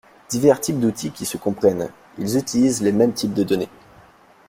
divers 0.29 0.59
types 0.59 0.79
d'outils 0.79 1.11
qui 1.11 1.27
se 1.27 1.37
comprennent: 1.37 1.91
ils 2.17 2.35
utilisent 2.35 2.81
les 2.81 2.91
mêmes 2.91 3.13
types 3.13 3.35
de 3.35 3.43
données. 3.43 3.69